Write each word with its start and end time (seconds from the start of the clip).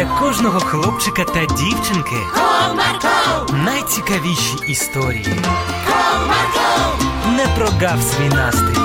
для 0.00 0.18
кожного 0.18 0.60
хлопчика 0.60 1.24
та 1.24 1.46
дівчинки 1.46 2.16
Comarco, 2.34 3.64
найцікавіші 3.64 4.56
історії. 4.68 5.26
Comarco, 5.86 7.36
Не 7.36 7.46
прогав 7.56 8.02
свій 8.02 8.28
настрій. 8.28 8.80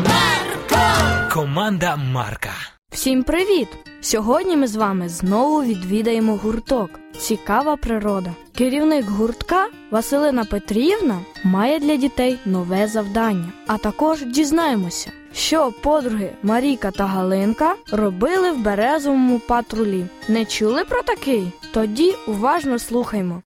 Comarco. 0.00 1.32
Команда 1.32 1.96
Марка. 1.96 2.50
Всім 2.90 3.22
привіт! 3.22 3.68
Сьогодні 4.00 4.56
ми 4.56 4.66
з 4.66 4.76
вами 4.76 5.08
знову 5.08 5.62
відвідаємо 5.62 6.36
гурток. 6.36 6.90
Цікава 7.18 7.76
природа. 7.76 8.30
Керівник 8.54 9.08
гуртка 9.08 9.68
Василина 9.90 10.44
Петрівна 10.44 11.18
має 11.44 11.78
для 11.78 11.96
дітей 11.96 12.38
нове 12.44 12.88
завдання. 12.88 13.52
А 13.66 13.78
також 13.78 14.24
дізнаємося, 14.24 15.10
що 15.36 15.72
подруги 15.82 16.30
Марійка 16.42 16.90
та 16.90 17.06
Галинка 17.06 17.74
робили 17.92 18.52
в 18.52 18.58
березовому 18.58 19.38
патрулі. 19.38 20.06
Не 20.28 20.44
чули 20.44 20.84
про 20.84 21.02
такий? 21.02 21.52
Тоді 21.72 22.14
уважно 22.26 22.78
слухаймо. 22.78 23.42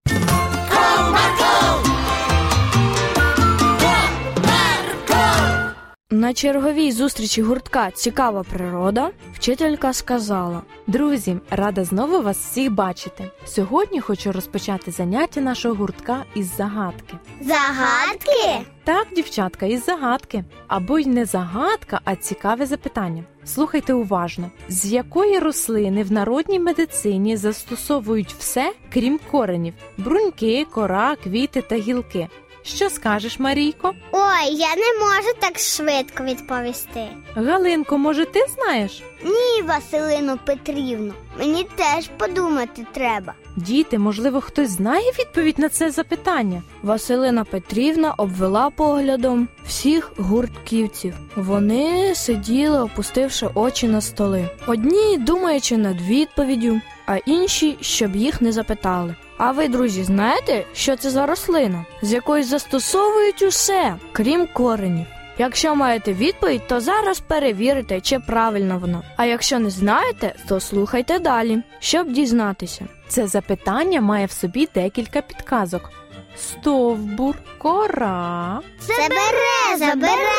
На 6.30 6.34
черговій 6.34 6.92
зустрічі 6.92 7.42
гуртка 7.42 7.92
Цікава 7.92 8.44
природа 8.44 9.12
вчителька 9.34 9.94
сказала: 9.94 10.62
Друзі, 10.88 11.38
рада 11.50 11.84
знову 11.84 12.22
вас 12.22 12.38
всіх 12.38 12.72
бачити. 12.72 13.32
Сьогодні 13.46 14.00
хочу 14.00 14.32
розпочати 14.32 14.92
заняття 14.92 15.42
нашого 15.42 15.76
гуртка 15.76 16.24
із 16.36 16.56
загадки. 16.58 17.18
Загадки? 17.42 18.70
Так, 18.84 19.08
дівчатка, 19.16 19.66
із 19.66 19.86
загадки. 19.86 20.44
Або 20.68 21.00
й 21.00 21.06
не 21.06 21.26
загадка, 21.26 22.02
а 22.04 22.16
цікаве 22.16 22.66
запитання. 22.66 23.24
Слухайте 23.46 23.94
уважно, 23.94 24.52
з 24.68 24.86
якої 24.86 25.40
рослини 25.40 26.04
в 26.04 26.12
народній 26.12 26.60
медицині 26.60 27.38
застосовують 27.38 28.36
все, 28.40 28.74
крім 28.94 29.20
коренів: 29.32 29.74
бруньки, 29.98 30.66
кора, 30.72 31.16
квіти 31.16 31.62
та 31.62 31.76
гілки. 31.76 32.28
Що 32.76 32.90
скажеш, 32.90 33.40
Марійко? 33.40 33.94
Ой, 34.12 34.46
я 34.56 34.76
не 34.76 35.00
можу 35.06 35.34
так 35.40 35.60
швидко 35.60 36.24
відповісти. 36.24 37.08
Галинко, 37.36 37.98
може, 37.98 38.26
ти 38.26 38.46
знаєш? 38.56 39.04
Ні, 39.24 39.62
Василину 39.68 40.38
Петрівну, 40.46 41.14
мені 41.40 41.68
теж 41.76 42.08
подумати 42.18 42.86
треба. 42.94 43.34
Діти, 43.56 44.00
можливо, 44.00 44.42
хтось 44.42 44.70
знає 44.70 45.12
відповідь 45.20 45.60
на 45.60 45.70
це 45.70 45.92
запитання? 45.92 46.62
Василина 46.84 47.44
Петрівна 47.44 48.14
обвела 48.18 48.70
поглядом 48.70 49.48
всіх 49.68 50.12
гуртківців. 50.18 51.14
Вони 51.36 52.16
сиділи, 52.16 52.80
опустивши 52.82 53.48
очі 53.54 53.88
на 53.88 54.02
столи. 54.02 54.50
Одні 54.68 55.18
думаючи 55.18 55.78
над 55.78 56.02
відповіддю, 56.02 56.82
а 57.10 57.18
інші, 57.18 57.78
щоб 57.82 58.16
їх 58.16 58.42
не 58.42 58.52
запитали. 58.52 59.16
А 59.38 59.52
ви, 59.52 59.68
друзі, 59.68 60.04
знаєте, 60.04 60.64
що 60.74 60.96
це 60.96 61.10
за 61.10 61.26
рослина, 61.26 61.86
з 62.02 62.14
якої 62.14 62.44
застосовують 62.44 63.42
усе, 63.42 63.96
крім 64.12 64.48
коренів? 64.54 65.06
Якщо 65.38 65.76
маєте 65.76 66.14
відповідь, 66.14 66.68
то 66.68 66.80
зараз 66.80 67.20
перевірите, 67.20 68.02
чи 68.02 68.20
правильно 68.20 68.78
воно. 68.80 69.04
А 69.18 69.26
якщо 69.26 69.60
не 69.60 69.70
знаєте, 69.70 70.36
то 70.48 70.60
слухайте 70.60 71.20
далі, 71.20 71.64
щоб 71.80 72.12
дізнатися. 72.12 72.86
Це 73.08 73.28
запитання 73.28 74.02
має 74.02 74.26
в 74.26 74.32
собі 74.32 74.68
декілька 74.76 75.22
підказок: 75.22 75.92
стовбур, 76.38 77.36
кора. 77.58 78.60
Це 78.80 78.94
береза, 78.94 79.96
береза. 79.96 80.39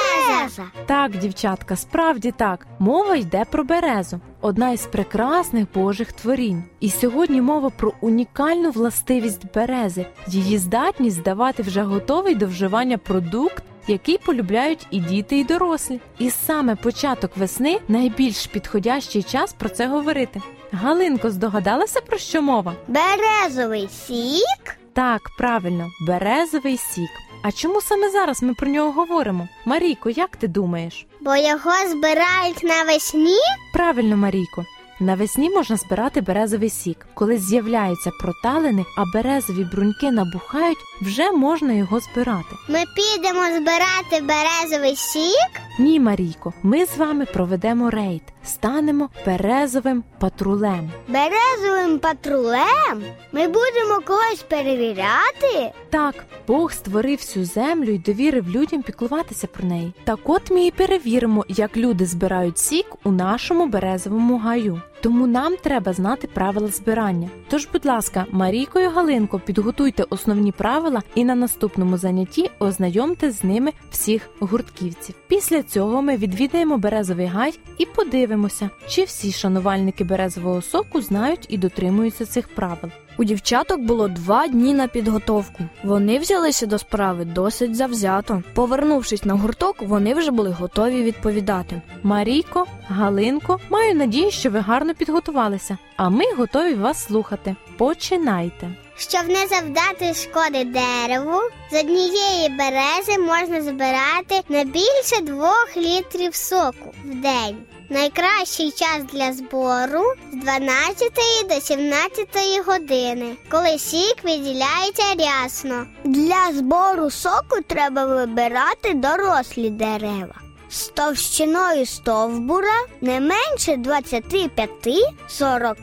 Так, 0.86 1.18
дівчатка, 1.18 1.76
справді 1.76 2.30
так. 2.36 2.66
Мова 2.78 3.16
йде 3.16 3.44
про 3.50 3.64
березу, 3.64 4.20
одна 4.40 4.70
із 4.70 4.86
прекрасних 4.86 5.66
божих 5.74 6.12
творінь. 6.12 6.64
І 6.80 6.90
сьогодні 6.90 7.40
мова 7.40 7.70
про 7.70 7.92
унікальну 8.00 8.70
властивість 8.70 9.52
берези, 9.54 10.06
її 10.26 10.58
здатність 10.58 11.16
здавати 11.16 11.62
вже 11.62 11.82
готовий 11.82 12.34
до 12.34 12.46
вживання 12.46 12.98
продукт. 12.98 13.64
Який 13.88 14.18
полюбляють 14.18 14.86
і 14.90 15.00
діти, 15.00 15.38
і 15.38 15.44
дорослі, 15.44 16.00
і 16.18 16.30
саме 16.30 16.76
початок 16.76 17.36
весни 17.36 17.78
найбільш 17.88 18.46
підходящий 18.46 19.22
час 19.22 19.52
про 19.52 19.68
це 19.68 19.86
говорити. 19.86 20.40
Галинко, 20.72 21.30
здогадалася 21.30 22.00
про 22.00 22.18
що 22.18 22.42
мова? 22.42 22.72
Березовий 22.88 23.88
сік? 23.88 24.78
Так, 24.92 25.20
правильно, 25.38 25.88
березовий 26.06 26.76
сік. 26.76 27.10
А 27.42 27.52
чому 27.52 27.80
саме 27.80 28.10
зараз 28.10 28.42
ми 28.42 28.54
про 28.54 28.68
нього 28.68 28.92
говоримо? 28.92 29.48
Марійко, 29.64 30.10
як 30.10 30.36
ти 30.36 30.48
думаєш? 30.48 31.06
Бо 31.20 31.36
його 31.36 31.72
збирають 31.90 32.62
навесні? 32.62 33.38
Правильно, 33.72 34.16
Марійко. 34.16 34.64
Навесні 35.02 35.50
можна 35.50 35.76
збирати 35.76 36.20
березовий 36.20 36.70
сік. 36.70 37.06
Коли 37.14 37.38
з'являються 37.38 38.10
проталини, 38.20 38.84
а 38.98 39.04
березові 39.14 39.64
бруньки 39.64 40.10
набухають, 40.10 40.78
вже 41.02 41.30
можна 41.32 41.72
його 41.72 42.00
збирати. 42.00 42.56
Ми 42.68 42.78
підемо 42.96 43.40
збирати 43.40 44.24
березовий 44.26 44.96
сік? 44.96 45.60
Ні, 45.78 46.00
Марійко, 46.00 46.52
ми 46.62 46.86
з 46.86 46.96
вами 46.96 47.24
проведемо 47.26 47.90
рейд, 47.90 48.22
станемо 48.44 49.08
березовим 49.26 50.04
патрулем. 50.18 50.90
Березовим 51.08 51.98
патрулем? 51.98 53.02
Ми 53.32 53.46
будемо 53.46 54.00
когось 54.06 54.44
перевіряти? 54.48 55.72
Так, 55.90 56.14
Бог 56.46 56.72
створив 56.72 57.18
всю 57.18 57.44
землю 57.44 57.90
і 57.90 57.98
довірив 57.98 58.50
людям 58.50 58.82
піклуватися 58.82 59.46
про 59.46 59.64
неї. 59.64 59.92
Так 60.04 60.18
от 60.24 60.50
ми 60.50 60.66
і 60.66 60.70
перевіримо, 60.70 61.44
як 61.48 61.76
люди 61.76 62.06
збирають 62.06 62.58
сік 62.58 62.86
у 63.04 63.10
нашому 63.10 63.66
березовому 63.66 64.38
гаю. 64.38 64.82
Тому 65.02 65.26
нам 65.26 65.56
треба 65.56 65.92
знати 65.92 66.28
правила 66.34 66.68
збирання. 66.68 67.30
Тож, 67.48 67.68
будь 67.72 67.86
ласка, 67.86 68.26
Марійко 68.30 68.80
і 68.80 68.86
Галинко, 68.86 69.38
підготуйте 69.38 70.04
основні 70.10 70.52
правила 70.52 71.02
і 71.14 71.24
на 71.24 71.34
наступному 71.34 71.98
занятті 71.98 72.50
ознайомте 72.58 73.30
з 73.30 73.44
ними 73.44 73.72
всіх 73.90 74.30
гуртківців. 74.40 75.14
Після 75.28 75.62
цього 75.62 76.02
ми 76.02 76.16
відвідаємо 76.16 76.78
березовий 76.78 77.26
гай 77.26 77.58
і 77.78 77.86
подивимося, 77.86 78.70
чи 78.88 79.04
всі 79.04 79.32
шанувальники 79.32 80.04
березового 80.04 80.62
соку 80.62 81.00
знають 81.00 81.46
і 81.48 81.58
дотримуються 81.58 82.26
цих 82.26 82.48
правил. 82.54 82.90
У 83.20 83.24
дівчаток 83.24 83.80
було 83.80 84.08
два 84.08 84.48
дні 84.48 84.74
на 84.74 84.88
підготовку. 84.88 85.64
Вони 85.84 86.18
взялися 86.18 86.66
до 86.66 86.78
справи 86.78 87.24
досить 87.24 87.76
завзято. 87.76 88.42
Повернувшись 88.54 89.24
на 89.24 89.34
гурток, 89.34 89.82
вони 89.82 90.14
вже 90.14 90.30
були 90.30 90.50
готові 90.50 91.02
відповідати. 91.02 91.82
Марійко, 92.02 92.66
Галинко, 92.88 93.58
маю 93.70 93.94
надію, 93.94 94.30
що 94.30 94.50
ви 94.50 94.58
гарно 94.58 94.94
підготувалися, 94.94 95.78
а 95.96 96.08
ми 96.08 96.24
готові 96.38 96.74
вас 96.74 97.04
слухати. 97.04 97.56
Починайте. 97.76 98.70
Щоб 99.08 99.28
не 99.28 99.46
завдати 99.46 100.14
шкоди 100.14 100.64
дереву, 100.64 101.40
з 101.72 101.80
однієї 101.80 102.48
берези 102.48 103.18
можна 103.18 103.62
збирати 103.62 104.40
не 104.48 104.64
більше 104.64 105.20
двох 105.22 105.68
літрів 105.76 106.34
соку 106.34 106.94
в 107.04 107.14
день. 107.14 107.56
Найкращий 107.88 108.70
час 108.70 109.02
для 109.12 109.32
збору 109.32 110.02
з 110.32 110.36
12 110.36 111.12
до 111.48 111.60
17 111.60 112.28
години, 112.66 113.36
коли 113.50 113.78
сік 113.78 114.16
виділяється 114.24 115.14
рясно. 115.18 115.86
Для 116.04 116.52
збору 116.52 117.10
соку 117.10 117.62
треба 117.66 118.06
вибирати 118.06 118.94
дорослі 118.94 119.70
дерева. 119.70 120.34
З 120.70 120.88
товщиною 120.88 121.86
стовбура 121.86 122.86
не 123.00 123.20
менше 123.20 123.72
25-40 123.72 125.76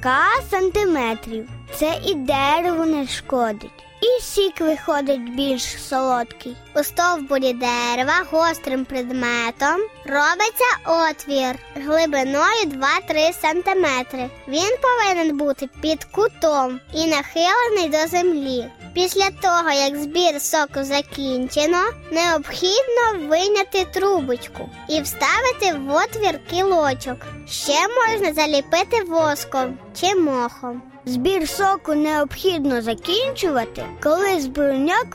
сантиметрів. 0.51 1.49
Це 1.75 1.99
і 2.05 2.13
дереву 2.13 2.85
не 2.85 3.07
шкодить. 3.07 3.71
І 4.01 4.21
сік 4.21 4.61
виходить 4.61 5.35
більш 5.35 5.83
солодкий. 5.89 6.55
У 6.75 6.83
стовбурі 6.83 7.53
дерева 7.53 8.13
гострим 8.31 8.85
предметом 8.85 9.81
робиться 10.05 10.65
отвір 10.85 11.55
глибиною 11.75 12.65
2-3 13.09 13.33
см. 13.33 13.85
Він 14.47 14.77
повинен 14.81 15.37
бути 15.37 15.69
під 15.81 16.03
кутом 16.03 16.79
і 16.93 17.07
нахилений 17.07 17.89
до 17.89 18.07
землі. 18.07 18.65
Після 18.97 19.29
того, 19.41 19.71
як 19.71 19.97
збір 19.97 20.41
соку 20.41 20.83
закінчено, 20.83 21.77
необхідно 22.11 23.29
виняти 23.29 23.85
трубочку 23.93 24.69
і 24.89 25.01
вставити 25.01 25.79
в 25.79 25.91
отвір 25.91 26.39
кілочок. 26.49 27.17
Ще 27.49 27.73
можна 27.73 28.33
заліпити 28.33 29.03
воском 29.07 29.77
чи 30.01 30.15
мохом. 30.15 30.81
Збір 31.05 31.49
соку 31.49 31.95
необхідно 31.95 32.81
закінчувати, 32.81 33.85
коли 34.03 34.41
з 34.41 34.47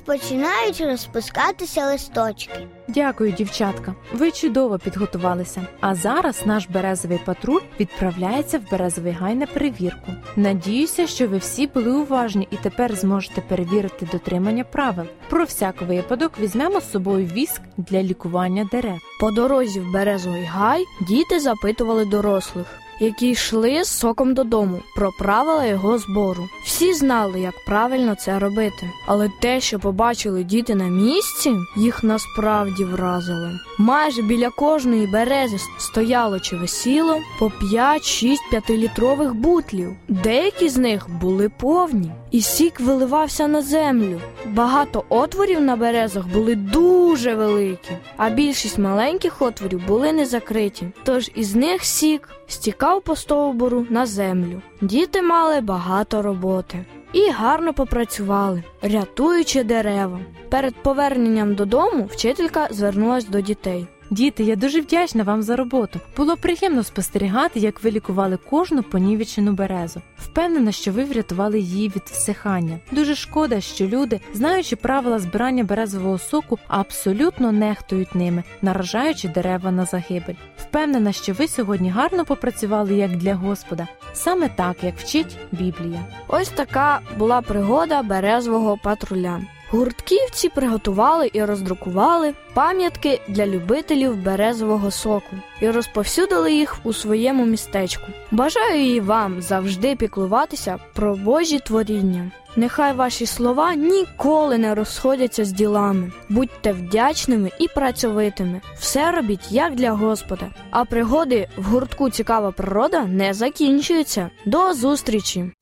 починають 0.00 0.81
розпускатися 0.81 1.87
листочки. 1.87 2.69
Дякую, 2.94 3.33
дівчатка. 3.33 3.94
Ви 4.12 4.31
чудово 4.31 4.79
підготувалися. 4.79 5.67
А 5.81 5.94
зараз 5.94 6.43
наш 6.47 6.69
березовий 6.69 7.19
патруль 7.25 7.61
відправляється 7.81 8.59
в 8.59 8.71
березовий 8.71 9.12
гай 9.12 9.35
на 9.35 9.47
перевірку. 9.47 10.12
Надіюся, 10.37 11.06
що 11.06 11.29
ви 11.29 11.39
всі 11.39 11.67
були 11.67 11.93
уважні 11.93 12.49
і 12.50 12.56
тепер 12.56 12.97
зможете 12.97 13.41
перевірити 13.41 14.09
дотримання 14.12 14.65
правил. 14.65 15.06
Про 15.31 15.44
всяк 15.44 15.83
випадок 15.83 16.33
візьмемо 16.41 16.81
з 16.81 16.91
собою 16.91 17.27
віск 17.27 17.61
для 17.77 18.03
лікування 18.03 18.69
дерев. 18.73 18.99
По 19.21 19.31
дорозі 19.31 19.81
в 19.81 19.93
березовий 19.93 20.44
гай 20.44 20.85
діти 21.09 21.41
запитували 21.41 22.05
дорослих, 22.05 22.67
які 23.03 23.31
йшли 23.31 23.85
з 23.85 23.89
соком 23.89 24.35
додому 24.35 24.81
про 24.95 25.13
правила 25.13 25.67
його 25.67 25.99
збору. 25.99 26.49
Всі 26.65 26.95
знали, 26.95 27.41
як 27.41 27.55
правильно 27.67 28.15
це 28.15 28.39
робити. 28.39 28.91
Але 29.07 29.31
те, 29.41 29.61
що 29.61 29.79
побачили 29.79 30.45
діти 30.45 30.75
на 30.75 30.85
місці, 30.85 31.53
їх 31.77 32.05
насправді 32.05 32.85
вразило. 32.85 33.51
Майже 33.79 34.23
біля 34.23 34.51
кожної 34.51 35.07
берези 35.07 35.57
стояло 35.79 36.41
чи 36.41 36.57
висіло 36.57 37.19
по 37.39 37.47
5-6 37.47 38.37
п'ятилітрових 38.51 39.35
бутлів. 39.35 39.97
Деякі 40.09 40.69
з 40.69 40.77
них 40.77 41.11
були 41.11 41.49
повні, 41.49 42.13
і 42.32 42.40
сік 42.40 42.81
виливався 42.81 43.49
на 43.49 43.62
землю. 43.62 44.20
Багато 44.46 45.05
отворів 45.08 45.61
на 45.61 45.76
березах 45.76 46.26
були 46.29 46.55
дуже 46.55 47.34
великі, 47.34 47.96
а 48.17 48.31
більшість 48.31 48.79
маленьких 48.79 49.43
отворів 49.43 49.87
були 49.87 50.12
не 50.12 50.26
закриті. 50.26 50.93
Тож 51.05 51.31
із 51.34 51.55
них 51.55 51.84
сік 51.84 52.29
стікав 52.46 53.02
по 53.02 53.17
стовбуру 53.17 53.87
на 53.90 54.06
землю. 54.06 54.62
Діти 54.81 55.23
мали 55.23 55.61
багато 55.61 56.23
роботи. 56.23 56.84
І 57.12 57.31
гарно 57.31 57.75
попрацювали, 57.75 58.62
рятуючи 58.82 59.64
дерева. 59.64 60.20
Перед 60.49 60.75
поверненням 60.75 61.55
додому 61.55 62.08
вчителька 62.12 62.69
звернулась 62.70 63.25
до 63.25 63.40
дітей. 63.40 63.87
Діти, 64.12 64.44
я 64.44 64.56
дуже 64.56 64.81
вдячна 64.81 65.23
вам 65.23 65.43
за 65.43 65.56
роботу. 65.56 66.00
Було 66.17 66.37
приємно 66.37 66.82
спостерігати, 66.82 67.61
як 67.61 67.82
ви 67.82 67.91
лікували 67.91 68.38
кожну 68.50 68.82
понівечену 68.82 69.53
березу. 69.53 70.03
Впевнена, 70.19 70.73
що 70.73 70.93
ви 70.93 71.05
врятували 71.05 71.61
її 71.61 71.88
від 71.88 72.03
всихання. 72.03 72.79
Дуже 72.91 73.14
шкода, 73.14 73.61
що 73.61 73.87
люди, 73.87 74.20
знаючи 74.35 74.76
правила 74.76 75.19
збирання 75.19 75.64
березового 75.64 76.19
соку, 76.19 76.59
абсолютно 76.69 77.53
нехтують 77.53 78.14
ними, 78.14 78.43
наражаючи 78.62 79.29
дерева 79.29 79.70
на 79.70 79.85
загибель. 79.85 80.35
Впевнена, 80.58 81.12
що 81.12 81.32
ви 81.32 81.49
сьогодні 81.49 81.91
гарно 81.91 82.25
попрацювали 82.25 82.94
як 82.94 83.17
для 83.17 83.35
Господа, 83.35 83.88
саме 84.12 84.49
так, 84.49 84.85
як 84.85 84.99
вчить 84.99 85.37
Біблія. 85.53 86.05
Ось 86.29 86.49
така 86.49 87.00
була 87.19 87.41
пригода 87.41 88.03
березового 88.03 88.79
патруля. 88.82 89.41
Гуртківці 89.73 90.49
приготували 90.49 91.31
і 91.33 91.45
роздрукували 91.45 92.35
пам'ятки 92.55 93.21
для 93.29 93.47
любителів 93.47 94.23
березового 94.23 94.91
соку 94.91 95.37
і 95.61 95.71
розповсюдили 95.71 96.53
їх 96.53 96.77
у 96.85 96.93
своєму 96.93 97.47
містечку. 97.47 98.07
Бажаю 98.31 98.95
і 98.95 99.01
вам 99.01 99.43
завжди 99.43 99.97
піклуватися 99.97 100.79
про 100.93 101.15
Божі 101.15 101.59
творіння. 101.59 102.31
Нехай 102.57 102.95
ваші 102.95 103.27
слова 103.27 103.75
ніколи 103.75 104.59
не 104.59 104.75
розходяться 104.75 105.45
з 105.45 105.53
ділами. 105.53 106.13
Будьте 106.29 106.73
вдячними 106.73 107.51
і 107.59 107.69
працьовитими. 107.69 108.61
Все 108.79 109.13
робіть 109.13 109.53
як 109.53 109.75
для 109.75 109.91
Господа. 109.91 110.47
А 110.71 110.85
пригоди 110.85 111.49
в 111.57 111.65
гуртку 111.65 112.11
Цікава 112.11 112.51
природа 112.51 113.05
не 113.05 113.35
закінчуються. 113.35 114.31
До 114.47 114.75
зустрічі! 114.75 115.53